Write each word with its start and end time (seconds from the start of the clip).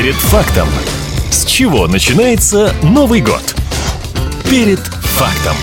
Перед 0.00 0.14
фактом. 0.14 0.66
С 1.30 1.44
чего 1.44 1.86
начинается 1.86 2.74
Новый 2.82 3.20
год? 3.20 3.42
Перед 4.48 4.78
фактом. 4.78 5.54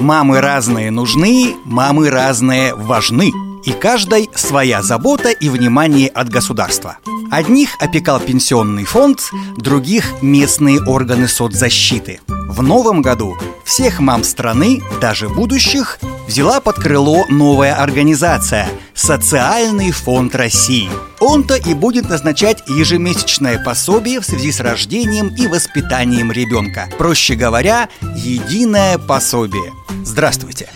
Мамы 0.00 0.40
разные 0.40 0.90
нужны, 0.90 1.54
мамы 1.66 2.08
разные 2.08 2.74
важны. 2.74 3.30
И 3.66 3.72
каждой 3.72 4.30
своя 4.34 4.80
забота 4.80 5.32
и 5.32 5.50
внимание 5.50 6.08
от 6.08 6.30
государства. 6.30 6.96
Одних 7.30 7.76
опекал 7.78 8.20
пенсионный 8.20 8.86
фонд, 8.86 9.30
других– 9.58 10.14
местные 10.22 10.82
органы 10.82 11.28
соцзащиты. 11.28 12.22
В 12.26 12.62
новом 12.62 13.02
году 13.02 13.36
всех 13.64 14.00
мам 14.00 14.24
страны, 14.24 14.80
даже 14.98 15.28
будущих, 15.28 15.98
взяла 16.26 16.60
под 16.60 16.76
крыло 16.76 17.26
новая 17.28 17.74
организация– 17.74 18.66
Социальный 18.94 19.90
фонд 19.90 20.34
России. 20.34 20.88
Он-то 21.24 21.54
и 21.54 21.72
будет 21.72 22.08
назначать 22.08 22.64
ежемесячное 22.66 23.62
пособие 23.62 24.20
в 24.20 24.24
связи 24.24 24.50
с 24.50 24.58
рождением 24.58 25.28
и 25.28 25.46
воспитанием 25.46 26.32
ребенка. 26.32 26.88
Проще 26.98 27.36
говоря, 27.36 27.88
единое 28.16 28.98
пособие. 28.98 29.72
Здравствуйте! 30.04 30.68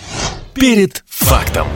Перед 0.54 1.02
фактом. 1.08 1.66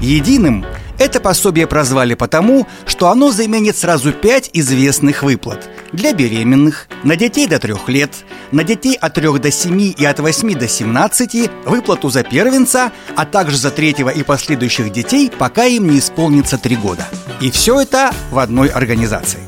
Единым 0.00 0.64
это 0.98 1.20
пособие 1.20 1.66
прозвали 1.66 2.14
потому, 2.14 2.66
что 2.86 3.08
оно 3.08 3.30
заменит 3.30 3.76
сразу 3.76 4.12
пять 4.12 4.50
известных 4.52 5.22
выплат 5.22 5.68
для 5.92 6.12
беременных, 6.12 6.88
на 7.04 7.14
детей 7.14 7.46
до 7.46 7.58
трех 7.58 7.88
лет, 7.88 8.10
на 8.52 8.64
детей 8.64 8.94
от 8.94 9.14
3 9.14 9.38
до 9.38 9.50
7 9.50 9.94
и 9.96 10.04
от 10.04 10.18
8 10.18 10.58
до 10.58 10.66
17, 10.66 11.50
выплату 11.66 12.08
за 12.08 12.24
первенца, 12.24 12.90
а 13.14 13.26
также 13.26 13.56
за 13.56 13.70
третьего 13.70 14.08
и 14.08 14.22
последующих 14.22 14.90
детей, 14.90 15.30
пока 15.30 15.66
им 15.66 15.88
не 15.88 15.98
исполнится 15.98 16.58
3 16.58 16.76
года. 16.76 17.06
И 17.40 17.50
все 17.50 17.80
это 17.80 18.12
в 18.30 18.38
одной 18.38 18.68
организации. 18.68 19.40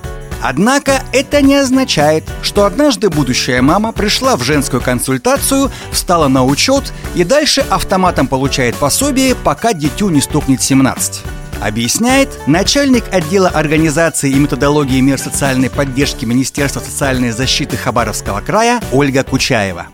Однако 0.43 1.03
это 1.12 1.42
не 1.42 1.56
означает, 1.56 2.25
что 2.42 2.64
однажды 2.64 3.11
будущая 3.11 3.61
мама 3.61 3.92
пришла 3.92 4.37
в 4.37 4.42
женскую 4.42 4.81
консультацию, 4.81 5.70
встала 5.92 6.29
на 6.29 6.45
учет 6.45 6.92
и 7.14 7.25
дальше 7.25 7.64
автоматом 7.69 8.27
получает 8.27 8.75
пособие, 8.77 9.34
пока 9.34 9.75
дитю 9.75 10.09
не 10.09 10.20
стукнет 10.20 10.62
17. 10.62 11.23
Объясняет 11.61 12.31
начальник 12.47 13.05
отдела 13.12 13.48
организации 13.48 14.31
и 14.31 14.39
методологии 14.39 15.01
мер 15.01 15.19
социальной 15.19 15.69
поддержки 15.69 16.25
Министерства 16.25 16.81
социальной 16.81 17.33
защиты 17.33 17.77
Хабаровского 17.77 18.41
края 18.41 18.81
Ольга 18.92 19.25
Кучаева. 19.25 19.89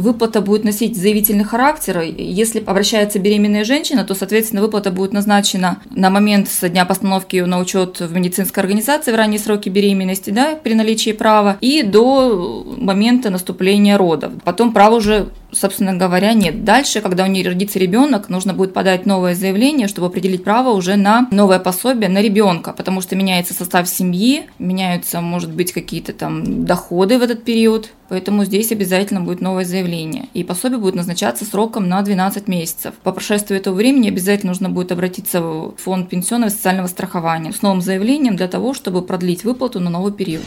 Выплата 0.00 0.40
будет 0.40 0.64
носить 0.64 0.96
заявительный 0.96 1.44
характер. 1.44 2.00
Если 2.00 2.62
обращается 2.64 3.18
беременная 3.18 3.64
женщина, 3.64 4.02
то, 4.04 4.14
соответственно, 4.14 4.62
выплата 4.62 4.90
будет 4.90 5.12
назначена 5.12 5.82
на 5.90 6.08
момент 6.08 6.48
со 6.48 6.70
дня 6.70 6.86
постановки 6.86 7.36
ее 7.36 7.44
на 7.44 7.58
учет 7.58 8.00
в 8.00 8.14
медицинской 8.14 8.62
организации 8.62 9.12
в 9.12 9.14
ранние 9.14 9.38
сроки 9.38 9.68
беременности, 9.68 10.30
да, 10.30 10.54
при 10.54 10.72
наличии 10.72 11.12
права, 11.12 11.58
и 11.60 11.82
до 11.82 12.64
момента 12.78 13.28
наступления 13.28 13.98
родов. 13.98 14.32
Потом 14.42 14.72
право 14.72 14.96
уже 14.96 15.28
собственно 15.52 15.94
говоря, 15.94 16.32
нет. 16.32 16.64
Дальше, 16.64 17.00
когда 17.00 17.24
у 17.24 17.26
нее 17.26 17.48
родится 17.48 17.78
ребенок, 17.78 18.28
нужно 18.28 18.54
будет 18.54 18.72
подать 18.72 19.06
новое 19.06 19.34
заявление, 19.34 19.88
чтобы 19.88 20.06
определить 20.06 20.44
право 20.44 20.70
уже 20.70 20.96
на 20.96 21.26
новое 21.30 21.58
пособие 21.58 22.08
на 22.08 22.22
ребенка, 22.22 22.72
потому 22.72 23.00
что 23.00 23.16
меняется 23.16 23.54
состав 23.54 23.88
семьи, 23.88 24.44
меняются, 24.58 25.20
может 25.20 25.50
быть, 25.50 25.72
какие-то 25.72 26.12
там 26.12 26.64
доходы 26.64 27.18
в 27.18 27.22
этот 27.22 27.44
период, 27.44 27.90
поэтому 28.10 28.44
здесь 28.44 28.72
обязательно 28.72 29.22
будет 29.22 29.40
новое 29.40 29.64
заявление. 29.64 30.28
И 30.34 30.44
пособие 30.44 30.78
будет 30.78 30.96
назначаться 30.96 31.46
сроком 31.46 31.88
на 31.88 32.02
12 32.02 32.48
месяцев. 32.48 32.92
По 33.02 33.12
прошествии 33.12 33.56
этого 33.56 33.74
времени 33.74 34.08
обязательно 34.08 34.50
нужно 34.50 34.68
будет 34.68 34.92
обратиться 34.92 35.40
в 35.40 35.74
фонд 35.78 36.10
пенсионного 36.10 36.50
и 36.50 36.52
социального 36.52 36.88
страхования 36.88 37.52
с 37.52 37.62
новым 37.62 37.80
заявлением 37.80 38.36
для 38.36 38.48
того, 38.48 38.74
чтобы 38.74 39.00
продлить 39.00 39.44
выплату 39.44 39.80
на 39.80 39.88
новый 39.88 40.12
период. 40.12 40.42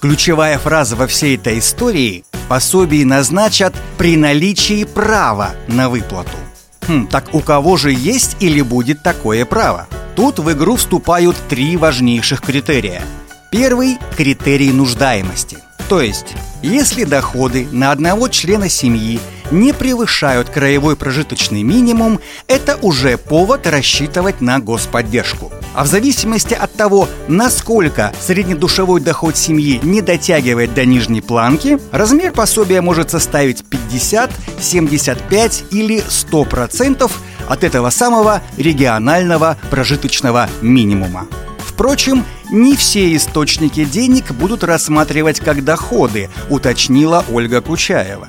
Ключевая 0.00 0.58
фраза 0.58 0.96
во 0.96 1.06
всей 1.06 1.36
этой 1.36 1.58
истории 1.58 2.24
пособие 2.48 3.04
назначат 3.04 3.74
при 3.98 4.16
наличии 4.16 4.84
права 4.84 5.50
на 5.68 5.88
выплату. 5.90 6.30
Хм, 6.88 7.06
так 7.06 7.34
у 7.34 7.40
кого 7.40 7.76
же 7.76 7.92
есть 7.92 8.36
или 8.40 8.62
будет 8.62 9.02
такое 9.02 9.44
право? 9.44 9.88
Тут 10.14 10.38
в 10.38 10.50
игру 10.52 10.76
вступают 10.76 11.36
три 11.48 11.76
важнейших 11.76 12.40
критерия. 12.40 13.02
Первый– 13.50 13.98
критерий 14.16 14.72
нуждаемости. 14.72 15.58
То 15.88 16.00
есть, 16.00 16.34
если 16.62 17.04
доходы 17.04 17.68
на 17.70 17.92
одного 17.92 18.28
члена 18.28 18.68
семьи 18.68 19.20
не 19.52 19.72
превышают 19.72 20.50
краевой 20.50 20.96
прожиточный 20.96 21.62
минимум, 21.62 22.18
это 22.48 22.76
уже 22.82 23.16
повод 23.16 23.68
рассчитывать 23.68 24.40
на 24.40 24.58
господдержку. 24.58 25.52
А 25.74 25.84
в 25.84 25.86
зависимости 25.86 26.54
от 26.54 26.72
того, 26.72 27.08
насколько 27.28 28.12
среднедушевой 28.20 29.00
доход 29.00 29.36
семьи 29.36 29.78
не 29.84 30.00
дотягивает 30.00 30.74
до 30.74 30.84
нижней 30.84 31.20
планки, 31.20 31.78
размер 31.92 32.32
пособия 32.32 32.80
может 32.80 33.10
составить 33.10 33.64
50, 33.64 34.32
75 34.60 35.64
или 35.70 36.02
100% 36.02 37.08
от 37.48 37.62
этого 37.62 37.90
самого 37.90 38.42
регионального 38.56 39.56
прожиточного 39.70 40.48
минимума. 40.62 41.28
Впрочем, 41.58 42.24
не 42.50 42.76
все 42.76 43.14
источники 43.14 43.84
денег 43.84 44.32
будут 44.32 44.64
рассматривать 44.64 45.40
как 45.40 45.64
доходы, 45.64 46.30
уточнила 46.50 47.24
Ольга 47.30 47.60
Кучаева. 47.60 48.28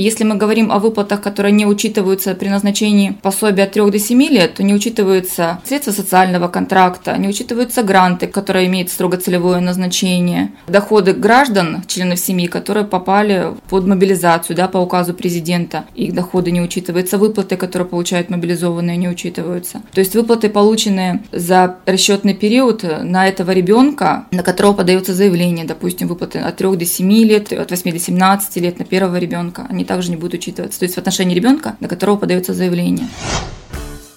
Если 0.00 0.24
мы 0.24 0.36
говорим 0.36 0.72
о 0.72 0.78
выплатах, 0.78 1.20
которые 1.20 1.52
не 1.52 1.66
учитываются 1.66 2.34
при 2.34 2.48
назначении 2.48 3.18
пособия 3.20 3.64
от 3.64 3.72
3 3.72 3.90
до 3.90 3.98
7 3.98 4.22
лет, 4.22 4.54
то 4.54 4.62
не 4.62 4.72
учитываются 4.72 5.60
средства 5.66 5.92
социального 5.92 6.48
контракта, 6.48 7.18
не 7.18 7.28
учитываются 7.28 7.82
гранты, 7.82 8.26
которые 8.26 8.66
имеют 8.68 8.88
строго 8.88 9.18
целевое 9.18 9.60
назначение, 9.60 10.52
доходы 10.66 11.12
граждан, 11.12 11.82
членов 11.86 12.18
семьи, 12.18 12.46
которые 12.46 12.86
попали 12.86 13.48
под 13.68 13.86
мобилизацию 13.86 14.56
да, 14.56 14.68
по 14.68 14.78
указу 14.78 15.12
президента, 15.12 15.84
их 15.94 16.14
доходы 16.14 16.50
не 16.50 16.62
учитываются, 16.62 17.18
выплаты, 17.18 17.58
которые 17.58 17.86
получают 17.86 18.30
мобилизованные, 18.30 18.96
не 18.96 19.10
учитываются. 19.10 19.82
То 19.92 20.00
есть 20.00 20.14
выплаты, 20.14 20.48
полученные 20.48 21.22
за 21.30 21.76
расчетный 21.84 22.32
период 22.32 22.84
на 23.02 23.28
этого 23.28 23.50
ребенка, 23.50 24.24
на 24.30 24.42
которого 24.42 24.72
подается 24.72 25.12
заявление, 25.12 25.66
допустим, 25.66 26.08
выплаты 26.08 26.38
от 26.38 26.56
3 26.56 26.76
до 26.76 26.86
7 26.86 27.12
лет, 27.12 27.52
от 27.52 27.70
8 27.70 27.92
до 27.92 27.98
17 27.98 28.56
лет 28.56 28.78
на 28.78 28.86
первого 28.86 29.18
ребенка, 29.18 29.66
они 29.68 29.84
также 29.90 30.10
не 30.10 30.16
будут 30.16 30.34
учитываться. 30.34 30.78
То 30.78 30.84
есть 30.84 30.94
в 30.94 30.98
отношении 30.98 31.34
ребенка, 31.34 31.76
на 31.80 31.88
которого 31.88 32.16
подается 32.16 32.54
заявление. 32.54 33.08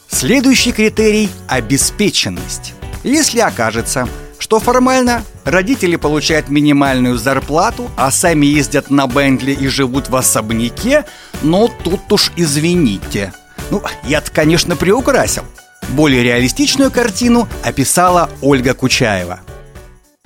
Следующий 0.07 0.71
критерий– 0.71 1.29
обеспеченность. 1.47 2.75
Если 3.03 3.39
окажется, 3.39 4.07
что 4.37 4.59
формально 4.59 5.23
родители 5.45 5.95
получают 5.95 6.49
минимальную 6.49 7.17
зарплату, 7.17 7.89
а 7.97 8.11
сами 8.11 8.45
ездят 8.45 8.91
на 8.91 9.07
Бентли 9.07 9.53
и 9.53 9.67
живут 9.67 10.09
в 10.09 10.15
особняке, 10.15 11.05
но 11.41 11.67
тут 11.83 12.01
уж 12.11 12.31
извините. 12.35 13.33
Ну, 13.71 13.81
я-то, 14.03 14.29
конечно, 14.29 14.75
приукрасил. 14.75 15.41
Более 15.89 16.21
реалистичную 16.21 16.91
картину 16.91 17.49
описала 17.63 18.29
Ольга 18.41 18.75
Кучаева– 18.75 19.39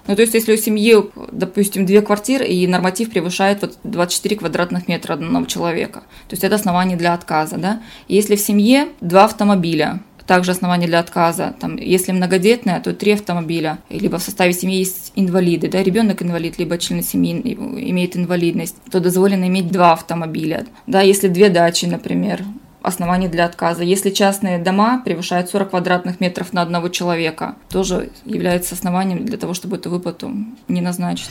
ну, 0.07 0.15
то 0.15 0.21
есть, 0.21 0.33
если 0.33 0.53
у 0.53 0.57
семьи, 0.57 0.95
допустим, 1.31 1.85
две 1.85 2.01
квартиры, 2.01 2.45
и 2.45 2.65
норматив 2.67 3.09
превышает 3.09 3.61
вот 3.61 3.77
24 3.83 4.37
квадратных 4.37 4.87
метра 4.87 5.13
одного 5.13 5.45
человека, 5.45 6.01
то 6.27 6.33
есть 6.33 6.43
это 6.43 6.55
основание 6.55 6.97
для 6.97 7.13
отказа, 7.13 7.57
да. 7.57 7.81
Если 8.07 8.35
в 8.35 8.41
семье 8.41 8.87
два 9.01 9.25
автомобиля, 9.25 10.01
также 10.27 10.51
основание 10.51 10.87
для 10.87 10.99
отказа. 10.99 11.55
Там, 11.59 11.77
если 11.77 12.11
многодетная, 12.11 12.81
то 12.81 12.93
три 12.93 13.13
автомобиля, 13.13 13.79
либо 13.89 14.19
в 14.19 14.23
составе 14.23 14.53
семьи 14.53 14.79
есть 14.79 15.13
инвалиды, 15.15 15.69
да, 15.69 15.81
ребенок 15.81 16.21
инвалид, 16.21 16.59
либо 16.59 16.77
член 16.77 17.01
семьи 17.01 17.31
имеет 17.31 18.17
инвалидность, 18.17 18.75
то 18.91 18.99
дозволено 18.99 19.45
иметь 19.45 19.71
два 19.71 19.93
автомобиля. 19.93 20.67
Да, 20.85 21.01
если 21.01 21.29
две 21.29 21.49
дачи, 21.49 21.85
например, 21.85 22.43
оснований 22.81 23.27
для 23.27 23.45
отказа. 23.45 23.83
Если 23.83 24.09
частные 24.09 24.59
дома 24.59 25.01
превышают 25.03 25.49
40 25.49 25.69
квадратных 25.71 26.19
метров 26.19 26.53
на 26.53 26.61
одного 26.61 26.89
человека, 26.89 27.55
тоже 27.69 28.09
является 28.25 28.75
основанием 28.75 29.25
для 29.25 29.37
того, 29.37 29.53
чтобы 29.53 29.77
эту 29.77 29.89
выплату 29.89 30.31
не 30.67 30.81
назначить. 30.81 31.29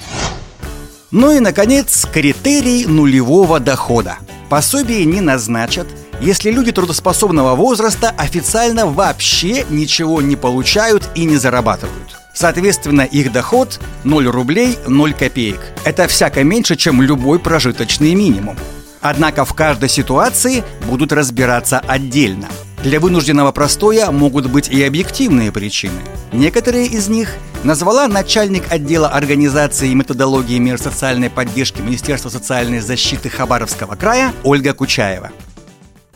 Ну 1.10 1.30
и, 1.30 1.40
наконец, 1.40 2.06
критерий 2.12 2.84
нулевого 2.86 3.60
дохода. 3.60 4.18
Пособие 4.50 5.04
не 5.04 5.20
назначат, 5.20 5.86
если 6.20 6.50
люди 6.50 6.72
трудоспособного 6.72 7.54
возраста 7.54 8.10
официально 8.16 8.86
вообще 8.86 9.64
ничего 9.70 10.20
не 10.22 10.36
получают 10.36 11.08
и 11.14 11.24
не 11.24 11.36
зарабатывают. 11.36 12.16
Соответственно, 12.34 13.02
их 13.02 13.32
доход 13.32 13.80
0 14.04 14.28
рублей 14.28 14.76
0 14.86 15.14
копеек. 15.14 15.60
Это 15.84 16.06
всяко 16.06 16.44
меньше, 16.44 16.76
чем 16.76 17.00
любой 17.00 17.38
прожиточный 17.38 18.14
минимум. 18.14 18.56
Однако 19.08 19.44
в 19.44 19.54
каждой 19.54 19.88
ситуации 19.88 20.64
будут 20.88 21.12
разбираться 21.12 21.78
отдельно. 21.78 22.48
Для 22.82 22.98
вынужденного 22.98 23.52
простоя 23.52 24.10
могут 24.10 24.46
быть 24.50 24.68
и 24.68 24.82
объективные 24.82 25.52
причины. 25.52 26.00
Некоторые 26.32 26.86
из 26.86 27.06
них 27.06 27.34
назвала 27.62 28.08
начальник 28.08 28.64
отдела 28.70 29.08
организации 29.08 29.90
и 29.90 29.94
методологии 29.94 30.58
мер 30.58 30.78
социальной 30.78 31.30
поддержки 31.30 31.80
Министерства 31.80 32.30
социальной 32.30 32.80
защиты 32.80 33.30
Хабаровского 33.30 33.94
края 33.94 34.32
Ольга 34.42 34.74
Кучаева. 34.74 35.30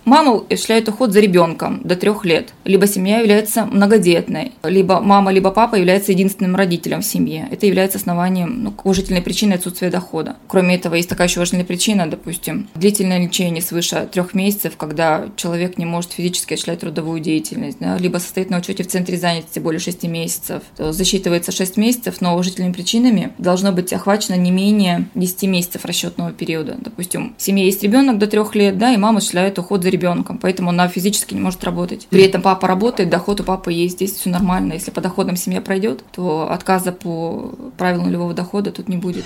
Мама 0.04 0.42
осуществляет 0.48 0.88
уход 0.88 1.12
за 1.12 1.20
ребенком 1.20 1.80
до 1.84 1.96
трех 1.96 2.24
лет. 2.24 2.52
Либо 2.64 2.86
семья 2.86 3.18
является 3.18 3.66
многодетной, 3.66 4.52
либо 4.64 5.00
мама, 5.00 5.30
либо 5.30 5.50
папа 5.50 5.76
является 5.76 6.12
единственным 6.12 6.56
родителем 6.56 7.02
в 7.02 7.06
семье. 7.06 7.48
Это 7.50 7.66
является 7.66 7.98
основанием, 7.98 8.64
ну, 8.64 8.74
уважительной 8.82 9.22
причиной 9.22 9.56
отсутствия 9.56 9.90
дохода. 9.90 10.36
Кроме 10.48 10.76
этого, 10.76 10.94
есть 10.94 11.08
такая 11.08 11.28
еще 11.28 11.40
уважительная 11.40 11.64
причина, 11.64 12.08
допустим, 12.08 12.68
длительное 12.74 13.22
лечение 13.22 13.62
свыше 13.62 14.08
трех 14.10 14.34
месяцев, 14.34 14.76
когда 14.76 15.28
человек 15.36 15.78
не 15.78 15.84
может 15.84 16.12
физически 16.12 16.54
осуществлять 16.54 16.80
трудовую 16.80 17.20
деятельность, 17.20 17.78
да, 17.80 17.96
либо 17.98 18.18
состоит 18.18 18.50
на 18.50 18.58
учете 18.58 18.82
в 18.82 18.88
центре 18.88 19.18
занятости 19.18 19.58
более 19.58 19.80
шести 19.80 20.08
месяцев. 20.08 20.62
То 20.76 20.92
засчитывается 20.92 21.52
6 21.52 21.76
месяцев, 21.76 22.20
но 22.20 22.32
уважительными 22.32 22.72
причинами 22.72 23.32
должно 23.38 23.72
быть 23.72 23.92
охвачено 23.92 24.36
не 24.36 24.50
менее 24.50 25.08
10 25.14 25.42
месяцев 25.44 25.84
расчетного 25.84 26.32
периода. 26.32 26.76
Допустим, 26.78 27.34
в 27.36 27.42
семье 27.42 27.66
есть 27.66 27.82
ребенок 27.82 28.18
до 28.18 28.26
трех 28.26 28.54
лет, 28.54 28.78
да, 28.78 28.92
и 28.92 28.96
мама 28.96 29.18
осуществляет 29.18 29.58
уход 29.58 29.82
за 29.82 29.89
ребенком, 29.90 30.38
поэтому 30.38 30.70
она 30.70 30.88
физически 30.88 31.34
не 31.34 31.40
может 31.40 31.62
работать. 31.64 32.06
При 32.10 32.22
этом 32.22 32.42
папа 32.42 32.66
работает, 32.66 33.10
доход 33.10 33.40
у 33.40 33.44
папы 33.44 33.72
есть, 33.72 33.96
здесь 33.96 34.12
все 34.12 34.30
нормально. 34.30 34.74
Если 34.74 34.90
по 34.90 35.00
доходам 35.00 35.36
семья 35.36 35.60
пройдет, 35.60 36.04
то 36.12 36.50
отказа 36.50 36.92
по 36.92 37.52
правилу 37.76 38.04
нулевого 38.04 38.34
дохода 38.34 38.70
тут 38.70 38.88
не 38.88 38.96
будет. 38.96 39.24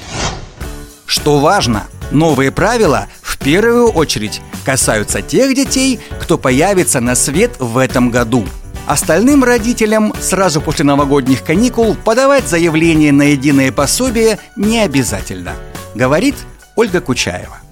Что 1.07 1.39
важно, 1.39 1.85
новые 2.11 2.51
правила 2.51 3.07
в 3.23 3.39
первую 3.39 3.89
очередь 3.89 4.41
касаются 4.65 5.23
тех 5.23 5.55
детей, 5.55 6.01
кто 6.21 6.39
появится 6.39 7.01
на 7.01 7.15
свет 7.15 7.53
в 7.59 7.79
этом 7.79 8.11
году. 8.11 8.45
Остальным 8.87 9.45
родителям 9.45 10.13
сразу 10.21 10.61
после 10.61 10.85
новогодних 10.85 11.43
каникул 11.43 11.95
подавать 11.95 12.49
заявление 12.49 13.13
на 13.13 13.23
единое 13.23 13.73
пособие 13.73 14.39
не 14.57 14.81
обязательно, 14.81 15.55
говорит 15.95 16.35
Ольга 16.77 17.01
Кучаева. 17.01 17.64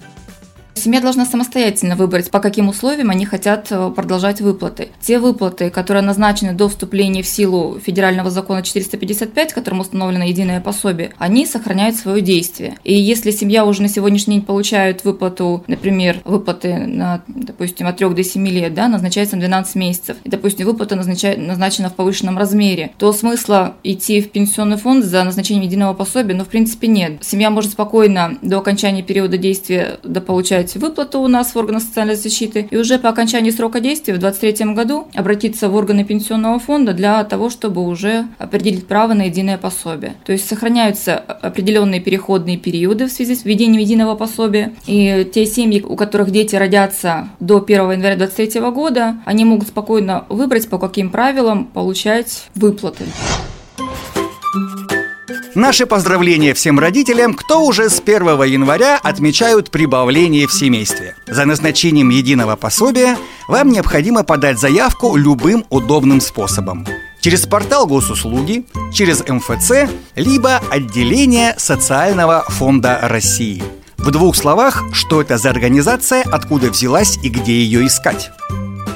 Семья 0.75 1.01
должна 1.01 1.25
самостоятельно 1.25 1.95
выбрать, 1.95 2.31
по 2.31 2.39
каким 2.39 2.67
условиям 2.67 3.09
они 3.09 3.25
хотят 3.25 3.67
э, 3.69 3.91
продолжать 3.95 4.41
выплаты. 4.41 4.89
Те 4.99 5.19
выплаты, 5.19 5.69
которые 5.69 6.03
назначены 6.03 6.53
до 6.53 6.67
вступления 6.67 7.21
в 7.21 7.27
силу 7.27 7.79
федерального 7.79 8.29
закона 8.29 8.63
455, 8.63 9.53
которым 9.53 9.81
установлено 9.81 10.25
единое 10.25 10.59
пособие, 10.61 11.11
они 11.17 11.45
сохраняют 11.45 11.95
свое 11.95 12.21
действие. 12.21 12.75
И 12.83 12.93
если 12.93 13.31
семья 13.31 13.65
уже 13.65 13.83
на 13.83 13.87
сегодняшний 13.87 14.35
день 14.35 14.45
получает 14.45 15.03
выплату, 15.05 15.63
например, 15.67 16.19
выплаты 16.25 16.75
на, 16.75 17.23
допустим, 17.27 17.87
от 17.87 17.97
3 17.97 18.09
до 18.09 18.23
7 18.23 18.47
лет, 18.47 18.73
да, 18.73 18.87
назначается 18.87 19.35
на 19.35 19.41
12 19.41 19.75
месяцев, 19.75 20.17
и, 20.23 20.29
допустим, 20.29 20.65
выплата 20.65 20.95
назначает, 20.95 21.37
назначена 21.37 21.89
в 21.89 21.93
повышенном 21.93 22.37
размере, 22.37 22.91
то 22.97 23.13
смысла 23.13 23.75
идти 23.83 24.21
в 24.21 24.31
пенсионный 24.31 24.77
фонд 24.77 25.05
за 25.05 25.23
назначением 25.23 25.63
единого 25.63 25.93
пособия, 25.93 26.33
ну, 26.33 26.43
в 26.43 26.49
принципе, 26.49 26.87
нет. 26.87 27.23
Семья 27.23 27.49
может 27.49 27.71
спокойно 27.71 28.37
до 28.41 28.57
окончания 28.57 29.03
периода 29.03 29.37
действия 29.37 29.99
дополучать 30.03 30.62
получать 30.63 30.81
выплату 30.81 31.19
у 31.19 31.27
нас 31.27 31.53
в 31.53 31.57
органах 31.57 31.83
социальной 31.83 32.15
защиты 32.15 32.67
и 32.69 32.77
уже 32.77 32.97
по 32.97 33.09
окончании 33.09 33.51
срока 33.51 33.79
действия 33.79 34.13
в 34.13 34.19
2023 34.19 34.73
году 34.73 35.07
обратиться 35.13 35.69
в 35.69 35.75
органы 35.75 36.03
пенсионного 36.03 36.59
фонда 36.59 36.93
для 36.93 37.23
того, 37.23 37.49
чтобы 37.49 37.81
уже 37.81 38.25
определить 38.37 38.87
право 38.87 39.13
на 39.13 39.23
единое 39.23 39.57
пособие. 39.57 40.15
То 40.25 40.31
есть 40.31 40.47
сохраняются 40.47 41.17
определенные 41.17 42.01
переходные 42.01 42.57
периоды 42.57 43.07
в 43.07 43.11
связи 43.11 43.35
с 43.35 43.45
введением 43.45 43.81
единого 43.81 44.15
пособия. 44.15 44.71
И 44.87 45.29
те 45.33 45.45
семьи, 45.45 45.81
у 45.81 45.95
которых 45.95 46.31
дети 46.31 46.55
родятся 46.55 47.27
до 47.39 47.57
1 47.57 47.91
января 47.91 48.15
2023 48.15 48.61
года, 48.71 49.17
они 49.25 49.45
могут 49.45 49.67
спокойно 49.67 50.25
выбрать, 50.29 50.69
по 50.69 50.77
каким 50.77 51.09
правилам 51.09 51.65
получать 51.65 52.45
выплаты. 52.55 53.03
Наши 55.55 55.85
поздравления 55.85 56.55
всем 56.55 56.79
родителям, 56.79 57.35
кто 57.35 57.63
уже 57.63 57.91
с 57.91 57.99
1 57.99 58.43
января 58.43 58.97
отмечают 58.97 59.69
прибавление 59.69 60.47
в 60.47 60.53
семействе. 60.53 61.15
За 61.27 61.45
назначением 61.45 62.09
единого 62.09 62.55
пособия 62.55 63.17
вам 63.47 63.69
необходимо 63.69 64.23
подать 64.23 64.59
заявку 64.59 65.15
любым 65.15 65.63
удобным 65.69 66.21
способом. 66.21 66.87
Через 67.21 67.45
портал 67.45 67.85
госуслуги, 67.85 68.65
через 68.91 69.23
МФЦ, 69.27 69.91
либо 70.15 70.57
отделение 70.71 71.53
Социального 71.59 72.43
фонда 72.47 72.97
России. 73.03 73.63
В 73.97 74.09
двух 74.09 74.35
словах, 74.35 74.81
что 74.91 75.21
это 75.21 75.37
за 75.37 75.51
организация, 75.51 76.23
откуда 76.23 76.71
взялась 76.71 77.19
и 77.21 77.29
где 77.29 77.53
ее 77.53 77.85
искать. 77.85 78.31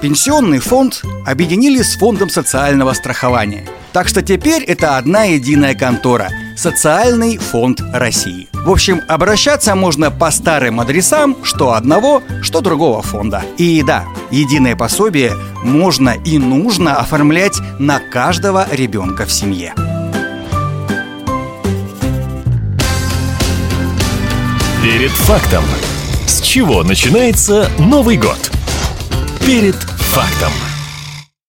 Пенсионный 0.02 0.60
фонд 0.60 1.04
объединили 1.24 1.84
с 1.84 1.98
фондом 1.98 2.30
социального 2.30 2.94
страхования. 2.94 3.68
Так 3.98 4.10
что 4.10 4.22
теперь 4.22 4.62
это 4.62 4.98
одна 4.98 5.24
единая 5.24 5.74
контора– 5.74 6.30
Социальный 6.56 7.40
фонд 7.40 7.82
России. 7.92 8.48
В 8.54 8.70
общем, 8.70 9.02
обращаться 9.08 9.74
можно 9.74 10.12
по 10.12 10.30
старым 10.30 10.80
адресам, 10.80 11.36
что 11.44 11.74
одного, 11.74 12.22
что 12.44 12.62
другого 12.62 13.02
фонда. 13.02 13.42
И 13.58 13.82
да, 13.82 14.06
единое 14.30 14.76
пособие 14.76 15.34
можно 15.64 16.10
и 16.12 16.38
нужно 16.38 16.98
оформлять 16.98 17.58
на 17.80 17.98
каждого 17.98 18.68
ребенка 18.72 19.26
в 19.26 19.32
семье. 19.32 19.74
Перед 24.84 25.10
фактом. 25.10 25.64
С 26.28 26.42
чего 26.42 26.84
начинается 26.84 27.68
Новый 27.80 28.18
год? 28.18 28.52
Перед 29.44 29.74
фактом. 29.74 30.52